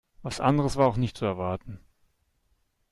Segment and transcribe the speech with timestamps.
[0.23, 1.79] Was anderes war auch nicht zu erwarten.